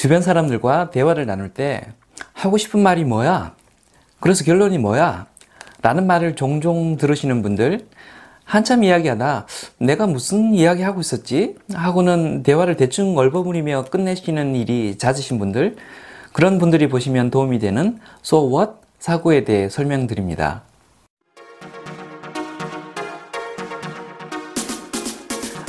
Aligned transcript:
주변 0.00 0.22
사람들과 0.22 0.88
대화를 0.88 1.26
나눌 1.26 1.50
때 1.50 1.92
하고 2.32 2.56
싶은 2.56 2.80
말이 2.82 3.04
뭐야? 3.04 3.54
그래서 4.18 4.44
결론이 4.44 4.78
뭐야? 4.78 5.26
라는 5.82 6.06
말을 6.06 6.36
종종 6.36 6.96
들으시는 6.96 7.42
분들, 7.42 7.86
한참 8.44 8.82
이야기하다 8.82 9.46
내가 9.76 10.06
무슨 10.06 10.54
이야기 10.54 10.80
하고 10.80 11.02
있었지? 11.02 11.56
하고는 11.74 12.42
대화를 12.42 12.78
대충 12.78 13.14
얼버무리며 13.18 13.84
끝내시는 13.90 14.56
일이 14.56 14.96
잦으신 14.96 15.38
분들, 15.38 15.76
그런 16.32 16.58
분들이 16.58 16.88
보시면 16.88 17.30
도움이 17.30 17.58
되는 17.58 17.98
So 18.24 18.56
What 18.56 18.72
사고에 19.00 19.44
대해 19.44 19.68
설명드립니다. 19.68 20.62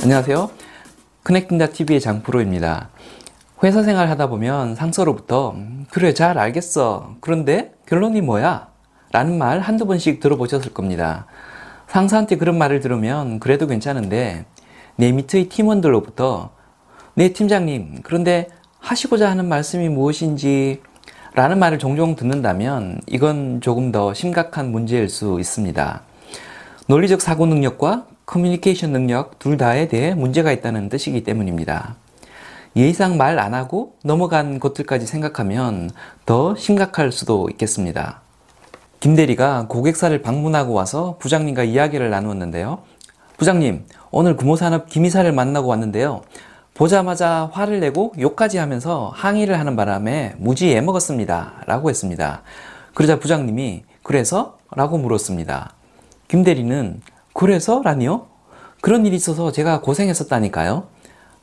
안녕하세요. 0.02 0.50
커넥팅다 1.22 1.66
TV의 1.66 2.00
장프로입니다. 2.00 2.88
회사 3.64 3.84
생활 3.84 4.08
하다 4.08 4.28
보면 4.28 4.74
상사로부터 4.74 5.54
그래 5.90 6.14
잘 6.14 6.36
알겠어. 6.36 7.14
그런데 7.20 7.72
결론이 7.86 8.20
뭐야? 8.20 8.68
라는 9.12 9.38
말 9.38 9.60
한두 9.60 9.86
번씩 9.86 10.18
들어보셨을 10.18 10.74
겁니다. 10.74 11.26
상사한테 11.86 12.38
그런 12.38 12.58
말을 12.58 12.80
들으면 12.80 13.38
그래도 13.38 13.68
괜찮은데 13.68 14.46
내 14.96 15.12
밑의 15.12 15.48
팀원들로부터 15.48 16.50
네 17.14 17.32
팀장님 17.32 18.00
그런데 18.02 18.48
하시고자 18.80 19.30
하는 19.30 19.48
말씀이 19.48 19.88
무엇인지 19.88 20.80
라는 21.34 21.60
말을 21.60 21.78
종종 21.78 22.16
듣는다면 22.16 23.00
이건 23.06 23.60
조금 23.60 23.92
더 23.92 24.12
심각한 24.12 24.72
문제일 24.72 25.08
수 25.08 25.38
있습니다. 25.38 26.02
논리적 26.88 27.20
사고 27.20 27.46
능력과 27.46 28.06
커뮤니케이션 28.26 28.90
능력 28.90 29.38
둘 29.38 29.56
다에 29.56 29.86
대해 29.86 30.14
문제가 30.14 30.50
있다는 30.50 30.88
뜻이기 30.88 31.22
때문입니다. 31.22 32.01
예의상 32.76 33.16
말 33.16 33.38
안 33.38 33.54
하고 33.54 33.96
넘어간 34.04 34.58
것들까지 34.60 35.06
생각하면 35.06 35.90
더 36.24 36.54
심각할 36.56 37.12
수도 37.12 37.48
있겠습니다. 37.50 38.22
김 39.00 39.14
대리가 39.16 39.66
고객사를 39.68 40.22
방문하고 40.22 40.72
와서 40.72 41.16
부장님과 41.18 41.64
이야기를 41.64 42.08
나누었는데요. 42.10 42.78
부장님, 43.36 43.86
오늘 44.10 44.36
구모산업 44.36 44.88
김 44.88 45.04
이사를 45.04 45.30
만나고 45.32 45.68
왔는데요. 45.68 46.22
보자마자 46.74 47.50
화를 47.52 47.80
내고 47.80 48.12
욕까지 48.18 48.58
하면서 48.58 49.10
항의를 49.14 49.58
하는 49.58 49.76
바람에 49.76 50.36
무지 50.38 50.74
애먹었습니다. 50.76 51.64
라고 51.66 51.90
했습니다. 51.90 52.42
그러자 52.94 53.18
부장님이 53.18 53.82
그래서? 54.02 54.58
라고 54.74 54.96
물었습니다. 54.98 55.74
김 56.28 56.44
대리는 56.44 57.02
그래서? 57.34 57.82
라니요? 57.84 58.26
그런 58.80 59.04
일이 59.04 59.16
있어서 59.16 59.52
제가 59.52 59.80
고생했었다니까요. 59.80 60.84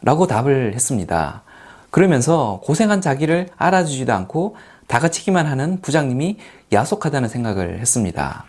라고 0.02 0.28
답을 0.28 0.73
했습니다. 0.73 1.44
그러면서 1.89 2.61
고생한 2.64 3.02
자기를 3.02 3.50
알아주지도 3.58 4.14
않고 4.14 4.55
다그치기만 4.88 5.45
하는 5.45 5.81
부장님이 5.81 6.38
야속하다는 6.72 7.30
생각을 7.30 7.80
했습니다. 7.80 8.45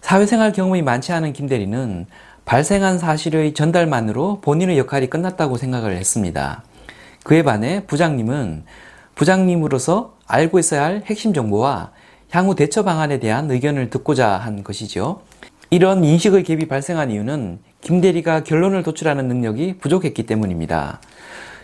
사회생활 0.00 0.52
경험이 0.52 0.82
많지 0.82 1.12
않은 1.12 1.32
김 1.32 1.48
대리는 1.48 2.06
발생한 2.44 2.98
사실의 2.98 3.54
전달만으로 3.54 4.40
본인의 4.40 4.78
역할이 4.78 5.08
끝났다고 5.08 5.56
생각을 5.56 5.96
했습니다. 5.96 6.62
그에 7.24 7.42
반해 7.42 7.84
부장님은 7.86 8.64
부장님으로서 9.16 10.14
알고 10.26 10.58
있어야 10.58 10.84
할 10.84 11.02
핵심 11.06 11.34
정보와 11.34 11.90
향후 12.30 12.54
대처 12.54 12.84
방안에 12.84 13.18
대한 13.18 13.50
의견을 13.50 13.90
듣고자 13.90 14.28
한 14.28 14.62
것이죠. 14.62 15.22
이런 15.70 16.04
인식의 16.04 16.44
갭이 16.44 16.68
발생한 16.68 17.10
이유는 17.10 17.58
김대리가 17.86 18.42
결론을 18.42 18.82
도출하는 18.82 19.28
능력이 19.28 19.78
부족했기 19.78 20.24
때문입니다. 20.24 21.00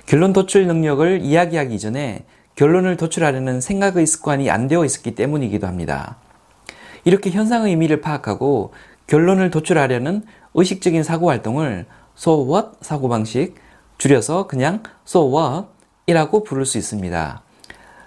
결론 0.06 0.32
도출 0.32 0.68
능력을 0.68 1.20
이야기하기 1.20 1.80
전에 1.80 2.24
결론을 2.54 2.96
도출하려는 2.96 3.60
생각의 3.60 4.06
습관이 4.06 4.48
안 4.48 4.68
되어 4.68 4.84
있었기 4.84 5.16
때문이기도 5.16 5.66
합니다. 5.66 6.18
이렇게 7.02 7.30
현상의 7.30 7.70
의미를 7.70 8.00
파악하고 8.00 8.72
결론을 9.08 9.50
도출하려는 9.50 10.22
의식적인 10.55 11.02
사고 11.02 11.28
활동을 11.28 11.86
so 12.16 12.48
what 12.48 12.68
사고방식, 12.82 13.56
줄여서 13.98 14.46
그냥 14.46 14.84
so 15.05 15.27
what 15.27 15.66
이라고 16.06 16.44
부를 16.44 16.66
수 16.66 16.78
있습니다. 16.78 17.42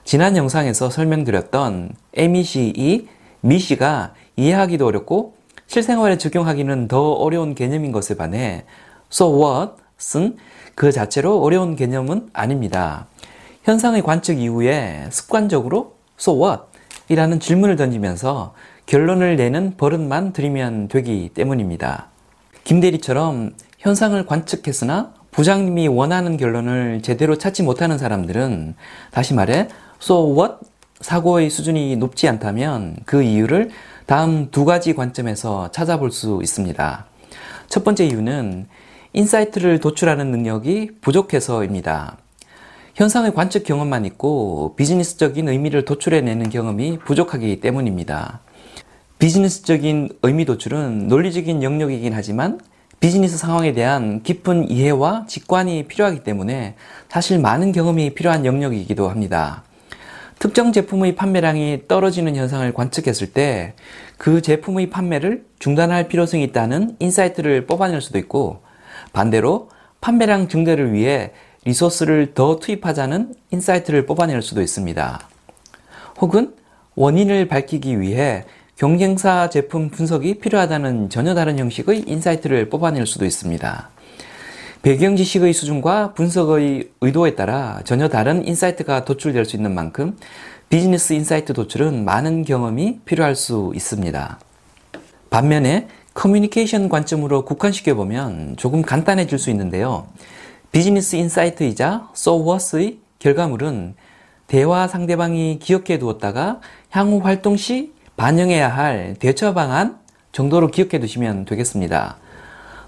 지난 0.05 0.37
영상에서 0.37 0.89
설명드렸던 0.89 1.91
MECE, 2.13 3.09
미시가 3.41 4.13
이해하기도 4.37 4.85
어렵고 4.85 5.35
실생활에 5.67 6.17
적용하기는 6.17 6.87
더 6.87 7.13
어려운 7.13 7.55
개념인 7.55 7.91
것에 7.91 8.15
반해 8.15 8.65
so 9.11 9.27
what은 9.39 10.37
그 10.75 10.91
자체로 10.91 11.41
어려운 11.41 11.75
개념은 11.75 12.29
아닙니다. 12.33 13.07
현상의 13.63 14.03
관측 14.03 14.39
이후에 14.39 15.07
습관적으로 15.09 15.95
so 16.19 16.41
what? 16.43 16.63
이라는 17.09 17.39
질문을 17.39 17.75
던지면서 17.75 18.53
결론을 18.85 19.35
내는 19.35 19.77
버릇만 19.77 20.33
들이면 20.33 20.87
되기 20.87 21.29
때문입니다. 21.33 22.07
김대리처럼 22.63 23.53
현상을 23.79 24.25
관측했으나 24.25 25.13
부장님이 25.31 25.87
원하는 25.87 26.37
결론을 26.37 27.01
제대로 27.01 27.37
찾지 27.37 27.63
못하는 27.63 27.97
사람들은 27.97 28.75
다시 29.11 29.33
말해 29.33 29.67
so 30.01 30.35
what? 30.35 30.55
사고의 31.05 31.51
수준이 31.51 31.97
높지 31.97 32.27
않다면 32.27 32.95
그 33.05 33.21
이유를 33.21 33.69
다음 34.07 34.49
두 34.49 34.65
가지 34.65 34.95
관점에서 34.95 35.69
찾아볼 35.69 36.11
수 36.11 36.39
있습니다. 36.41 37.05
첫 37.67 37.83
번째 37.83 38.07
이유는 38.07 38.65
insight를 39.13 39.79
도출하는 39.81 40.31
능력이 40.31 40.97
부족해서입니다. 41.01 42.17
현상의 42.95 43.35
관측 43.35 43.65
경험만 43.65 44.05
있고 44.05 44.73
비즈니스적인 44.77 45.47
의미를 45.47 45.85
도출해내는 45.85 46.49
경험이 46.49 46.97
부족하기 46.97 47.59
때문입니다. 47.59 48.39
비즈니스적인 49.19 50.09
의미 50.23 50.43
도출은 50.43 51.07
논리적인 51.07 51.61
영역이긴 51.61 52.13
하지만 52.13 52.59
비즈니스 52.99 53.37
상황에 53.37 53.73
대한 53.73 54.23
깊은 54.23 54.71
이해와 54.71 55.25
직관이 55.27 55.83
필요하기 55.87 56.23
때문에 56.23 56.73
사실 57.09 57.37
많은 57.37 57.73
경험이 57.73 58.15
필요한 58.15 58.43
영역이기도 58.43 59.07
합니다. 59.07 59.61
특정 60.39 60.71
제품의 60.71 61.15
판매량이 61.15 61.83
떨어지는 61.87 62.35
현상을 62.35 62.73
관측했을 62.73 63.31
때 63.31 63.73
그 64.17 64.41
제품의 64.41 64.89
판매를 64.89 65.45
중단할 65.59 66.07
필요성이 66.07 66.43
있다는 66.45 66.95
insight를 66.99 67.65
뽑아낼 67.65 68.01
수도 68.01 68.17
있고 68.17 68.61
반대로 69.13 69.69
판매량 70.01 70.47
증대를 70.47 70.93
위해 70.93 71.31
resource를 71.65 72.33
더 72.33 72.59
투입하자는 72.59 73.33
insight를 73.51 74.05
뽑아낼 74.05 74.41
수도 74.41 74.61
있습니다. 74.61 75.19
혹은 76.21 76.53
원인을 76.95 77.47
밝히기 77.47 77.99
위해 77.99 78.45
경쟁사 78.77 79.49
제품 79.49 79.89
분석이 79.89 80.39
필요하다는 80.39 81.09
전혀 81.09 81.33
다른 81.33 81.57
형식의 81.57 82.03
insight를 82.07 82.69
뽑아낼 82.69 83.05
수도 83.07 83.25
있습니다. 83.25 83.89
배경 84.85 85.15
지식의 85.15 85.51
수준과 85.53 86.13
분석의 86.13 86.91
의도에 87.01 87.33
따라 87.33 87.81
전혀 87.85 88.07
다른 88.07 88.45
insight가 88.47 89.03
도출될 89.03 89.43
수 89.43 89.55
있는 89.55 89.73
만큼 89.73 90.15
비즈니스 90.69 91.13
insight 91.13 91.53
도출은 91.53 92.05
많은 92.05 92.43
경험이 92.43 92.99
필요할 93.03 93.35
수 93.35 93.71
있습니다. 93.73 94.39
반면에 95.31 95.87
커뮤니케이션 96.13 96.87
관점으로 96.87 97.45
국한시켜 97.45 97.95
보면 97.95 98.57
조금 98.57 98.83
간단해질 98.83 99.39
수 99.39 99.49
있는데요. 99.49 100.05
비즈니스 100.71 101.15
insight이자 101.15 102.09
so 102.15 102.47
what의 102.47 102.99
결과물은 103.17 103.95
대화 104.45 104.87
상대방이 104.87 105.57
기억해 105.57 105.97
두었다가 105.97 106.61
향후 106.91 107.21
활동 107.23 107.57
시 107.57 107.91
반영해야 108.17 108.67
할 108.67 109.15
대처 109.17 109.55
방안 109.55 109.97
정도로 110.31 110.67
기억해 110.67 110.99
두시면 110.99 111.45
되겠습니다. 111.45 112.17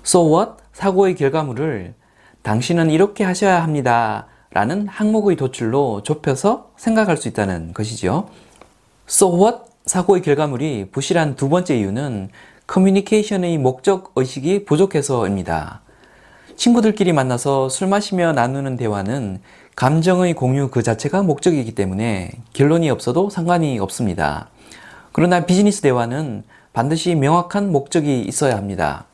so 0.05 0.31
what 0.31 0.66
사고의 0.77 1.15
결과물을 1.15 1.95
당신은 2.43 2.91
이렇게 2.91 3.23
하셔야 3.23 3.63
합니다. 3.63 4.27
라는 4.51 4.87
항목의 4.87 5.35
도출로 5.35 6.03
좁혀서 6.03 6.73
생각할 6.77 7.17
수 7.17 7.27
있다는 7.27 7.73
것이죠. 7.73 8.29
So 9.09 9.35
what? 9.41 9.57
사고의 9.87 10.21
결과물이 10.21 10.89
부실한 10.91 11.35
두 11.35 11.49
번째 11.49 11.79
이유는 11.79 12.29
커뮤니케이션의 12.67 13.57
목적 13.57 14.11
의식이 14.15 14.65
부족해서입니다. 14.65 15.81
친구들끼리 16.55 17.11
만나서 17.11 17.69
술 17.69 17.87
마시며 17.87 18.33
나누는 18.33 18.77
대화는 18.77 19.41
감정의 19.75 20.35
공유 20.35 20.69
그 20.69 20.83
자체가 20.83 21.23
목적이기 21.23 21.73
때문에 21.73 22.33
결론이 22.53 22.91
없어도 22.91 23.31
상관이 23.31 23.79
없습니다. 23.79 24.49
그러나 25.11 25.43
비즈니스 25.47 25.81
대화는 25.81 26.43
반드시 26.71 27.15
명확한 27.15 27.71
목적이 27.71 28.21
있어야 28.21 28.55
합니다. 28.57 29.05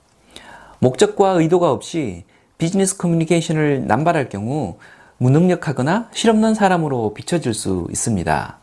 목적과 0.84 1.30
의도가 1.30 1.72
없이 1.72 2.26
비즈니스 2.58 2.98
커뮤니케이션을 2.98 3.88
남발할 3.88 4.28
경우 4.28 4.80
무능력하거나 5.18 6.10
실없는 6.12 6.56
사람으로 6.56 7.14
비춰질 7.14 7.54
수 7.54 7.88
있습니다. 7.90 8.58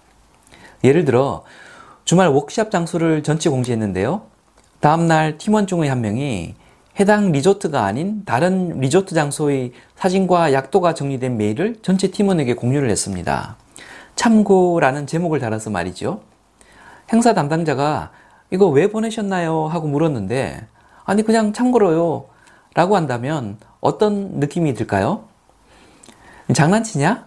예를 0.85 1.07
들어 1.07 1.45
주말 2.05 2.29
워크샵 2.29 2.71
장소를 2.71 3.23
전체 3.23 3.49
공지했는데요. 3.49 4.21
다음날 4.81 5.39
팀원 5.39 5.67
중의 5.67 5.89
한 5.89 6.03
명이 6.03 6.57
해당 7.01 7.33
리조트가 7.33 7.85
아닌 7.85 8.23
다른 8.27 8.79
리조트 8.81 9.15
장소의 9.15 9.73
사진과 9.97 10.53
약도가 10.53 10.93
정리된 10.93 11.39
메일을 11.39 11.77
전체 11.81 12.09
팀원에게 12.11 12.53
공유를 12.53 12.91
했습니다. 12.91 13.57
참고라는 14.17 15.07
제목을 15.07 15.39
달아서 15.39 15.71
말이죠. 15.71 16.21
행사 17.15 17.33
담당자가 17.33 18.11
이거 18.51 18.67
왜 18.69 18.89
보내셨나요? 18.89 19.69
하고 19.69 19.89
물었는데 19.89 20.67
아니 21.11 21.25
그냥 21.25 21.53
참고로요 21.53 22.27
라고 22.75 22.95
한다면 22.95 23.57
어떤 23.81 24.39
느낌이 24.39 24.75
들까요? 24.75 25.25
장난치냐? 26.55 27.27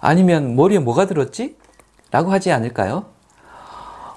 아니면 0.00 0.56
머리에 0.56 0.80
뭐가 0.80 1.06
들었지? 1.06 1.56
라고 2.10 2.32
하지 2.32 2.50
않을까요? 2.50 3.04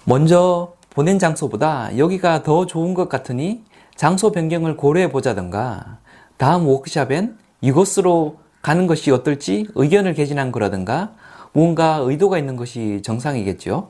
먼저 0.05 0.73
보낸 0.89 1.19
장소보다 1.19 1.99
여기가 1.99 2.41
더 2.41 2.65
좋은 2.65 2.95
것 2.95 3.07
같으니 3.07 3.63
장소 3.95 4.31
변경을 4.31 4.75
고려해 4.75 5.11
보자던가 5.11 5.99
다음 6.37 6.67
워크샵엔 6.67 7.37
이곳으로 7.61 8.39
가는 8.63 8.87
것이 8.87 9.11
어떨지 9.11 9.67
의견을 9.75 10.15
개진한 10.15 10.51
거라든가 10.51 11.11
뭔가 11.53 11.97
의도가 11.97 12.39
있는 12.39 12.55
것이 12.55 13.03
정상이겠죠. 13.03 13.87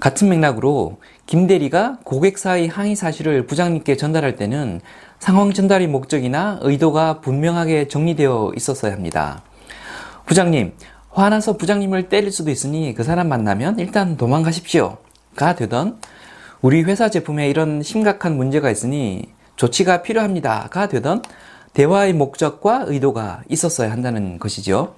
같은 0.00 0.28
맥락으로 0.28 0.98
김 1.26 1.46
대리가 1.46 1.98
고객사의 2.04 2.68
항의 2.68 2.96
사실을 2.96 3.46
부장님께 3.46 3.96
전달할 3.96 4.36
때는 4.36 4.80
상황 5.18 5.52
전달의 5.52 5.88
목적이나 5.88 6.58
의도가 6.62 7.20
분명하게 7.20 7.88
정리되어 7.88 8.52
있었어야 8.56 8.92
합니다. 8.92 9.42
부장님, 10.26 10.74
화나서 11.10 11.56
부장님을 11.56 12.08
때릴 12.08 12.30
수도 12.30 12.50
있으니 12.50 12.94
그 12.94 13.02
사람 13.02 13.28
만나면 13.28 13.78
일단 13.78 14.16
도망가십시오. 14.16 14.98
가 15.34 15.54
되던 15.54 15.98
우리 16.60 16.82
회사 16.82 17.08
제품에 17.08 17.48
이런 17.48 17.82
심각한 17.82 18.36
문제가 18.36 18.70
있으니 18.70 19.24
조치가 19.56 20.02
필요합니다. 20.02 20.68
가 20.70 20.88
되던 20.88 21.22
대화의 21.72 22.12
목적과 22.12 22.84
의도가 22.86 23.42
있었어야 23.48 23.90
한다는 23.90 24.38
것이죠. 24.38 24.94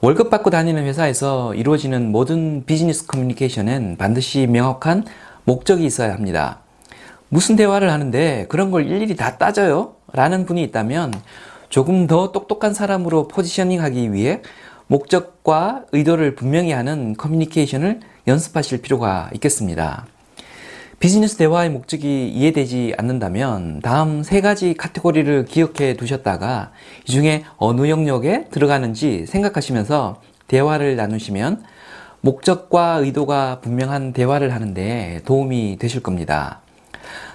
월급 0.00 0.28
받고 0.28 0.50
다니는 0.50 0.84
회사에서 0.84 1.54
이루어지는 1.54 2.12
모든 2.12 2.64
비즈니스 2.66 3.06
커뮤니케이션엔 3.06 3.96
반드시 3.96 4.46
명확한 4.46 5.04
목적이 5.44 5.86
있어야 5.86 6.12
합니다. 6.12 6.60
무슨 7.28 7.56
대화를 7.56 7.90
하는데 7.90 8.46
그런 8.48 8.70
걸 8.70 8.86
일일이 8.86 9.16
다 9.16 9.38
따져요? 9.38 9.94
라는 10.12 10.44
분이 10.44 10.62
있다면 10.64 11.14
조금 11.70 12.06
더 12.06 12.30
똑똑한 12.30 12.74
사람으로 12.74 13.26
포지셔닝 13.28 13.82
하기 13.82 14.12
위해 14.12 14.42
목적과 14.86 15.84
의도를 15.92 16.34
분명히 16.34 16.72
하는 16.72 17.16
커뮤니케이션을 17.16 18.00
연습하실 18.28 18.82
필요가 18.82 19.30
있겠습니다. 19.34 20.06
비즈니스 20.98 21.36
대화의 21.36 21.68
목적이 21.70 22.28
이해되지 22.28 22.94
않는다면 22.96 23.80
다음 23.82 24.22
세 24.22 24.40
가지 24.40 24.72
카테고리를 24.72 25.44
기억해 25.44 25.94
두셨다가 25.94 26.72
이 27.06 27.12
중에 27.12 27.44
어느 27.58 27.90
영역에 27.90 28.46
들어가는지 28.50 29.26
생각하시면서 29.26 30.22
대화를 30.48 30.96
나누시면 30.96 31.64
목적과 32.22 32.94
의도가 32.94 33.60
분명한 33.60 34.14
대화를 34.14 34.54
하는데 34.54 35.20
도움이 35.26 35.76
되실 35.78 36.02
겁니다. 36.02 36.62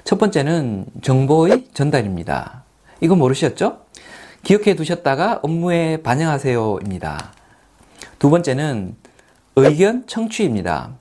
첫 0.03 0.17
번째는 0.17 0.87
정보의 1.03 1.67
전달입니다. 1.71 2.63
이거 2.99 3.15
모르셨죠? 3.15 3.81
기억해 4.43 4.75
두셨다가 4.75 5.39
업무에 5.43 5.97
반영하세요입니다. 6.01 7.31
두 8.17 8.31
번째는 8.31 8.95
의견 9.55 10.07
청취입니다. 10.07 11.00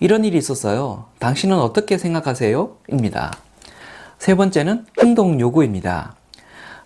이런 0.00 0.24
일이 0.24 0.36
있었어요. 0.38 1.06
당신은 1.18 1.58
어떻게 1.58 1.98
생각하세요? 1.98 2.76
입니다. 2.90 3.32
세 4.18 4.34
번째는 4.34 4.86
행동 5.02 5.40
요구입니다. 5.40 6.14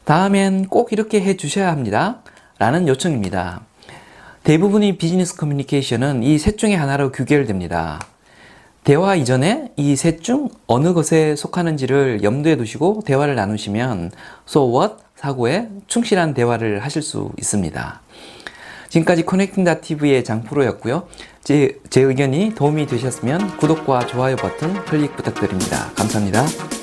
다음엔 0.05 0.67
꼭 0.69 0.93
이렇게 0.93 1.21
해 1.21 1.37
주셔야 1.37 1.71
합니다. 1.71 2.23
라는 2.59 2.89
요청입니다. 2.89 3.63
대부분의 4.45 4.97
비즈니스 4.99 5.37
커뮤니케이션은 5.37 6.23
이 6.23 6.39
셋 6.39 6.57
중에 6.59 6.75
하나로 6.75 7.13
규결됩니다. 7.13 8.01
대화 8.85 9.15
이전에 9.15 9.73
이 9.77 9.95
셋 9.97 10.23
중 10.23 10.49
어느 10.67 10.95
것에 10.95 11.37
속하는지를 11.37 12.23
염두에 12.23 12.57
두시고 12.57 13.03
대화를 13.05 13.35
나누시면 13.35 14.11
so 14.49 14.71
what 14.81 14.95
사고에 15.17 15.69
충실한 15.87 16.33
대화를 16.33 16.83
하실 16.83 17.03
수 17.03 17.31
있습니다. 17.39 18.01
지금까지 18.91 19.25
커넥팅다TV의 19.25 20.25
장프로였고요. 20.25 21.07
제, 21.43 21.79
제 21.89 22.03
의견이 22.03 22.55
도움이 22.55 22.87
되셨으면 22.87 23.57
구독과 23.57 24.07
좋아요 24.07 24.37
버튼 24.37 24.75
클릭 24.85 25.17
부탁드립니다. 25.17 25.91
감사합니다. 25.97 26.80